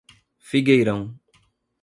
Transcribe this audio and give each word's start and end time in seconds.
Figueirão 0.39 1.13